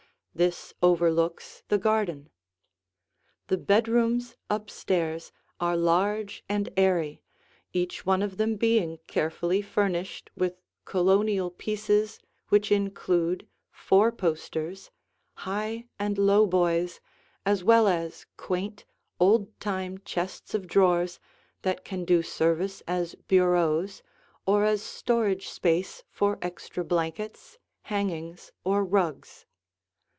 [0.33, 2.29] This overlooks the garden.
[3.47, 7.21] The bedrooms up stairs are large and airy,
[7.73, 12.17] each one of them being carefully furnished with Colonial pieces
[12.47, 14.89] which include four posters,
[15.35, 17.01] high and lowboys
[17.45, 18.85] as well as quaint,
[19.19, 21.19] old time chests of drawers
[21.63, 24.01] that can do service as bureaus,
[24.45, 29.45] or as storage space for extra blankets, hangings, or rugs.